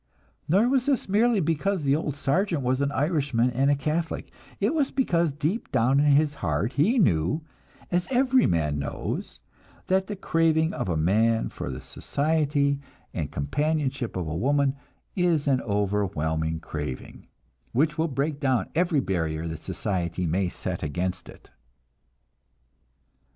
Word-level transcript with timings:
Nor 0.49 0.67
was 0.67 0.87
this 0.87 1.07
merely 1.07 1.39
because 1.39 1.83
the 1.83 1.95
old 1.95 2.15
sergeant 2.15 2.63
was 2.63 2.81
an 2.81 2.91
Irishman 2.91 3.51
and 3.51 3.69
a 3.69 3.75
Catholic; 3.75 4.31
it 4.59 4.73
was 4.73 4.89
because 4.89 5.31
deep 5.31 5.71
down 5.71 5.99
in 5.99 6.13
his 6.15 6.33
heart 6.41 6.73
he 6.73 6.97
knew, 6.97 7.43
as 7.91 8.07
every 8.09 8.47
man 8.47 8.79
knows, 8.79 9.39
that 9.85 10.07
the 10.07 10.15
craving 10.15 10.73
of 10.73 10.89
a 10.89 10.97
man 10.97 11.49
for 11.49 11.69
the 11.69 11.79
society 11.79 12.79
and 13.13 13.29
companionship 13.31 14.15
of 14.15 14.27
a 14.27 14.35
woman 14.35 14.75
is 15.15 15.45
an 15.45 15.61
overwhelming 15.61 16.59
craving, 16.59 17.27
which 17.71 17.99
will 17.99 18.07
break 18.07 18.39
down 18.39 18.71
every 18.73 19.01
barrier 19.01 19.47
that 19.47 19.63
society 19.63 20.25
may 20.25 20.49
set 20.49 20.81
against 20.81 21.29
it. 21.29 21.51